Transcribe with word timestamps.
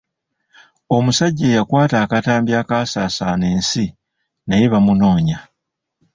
Omusajja 0.95 1.45
eyakwata 1.49 1.95
akatambi 2.03 2.51
akaasaasaana 2.61 3.45
ensi 3.55 3.85
naye 4.47 4.65
bamunoonya. 4.73 5.37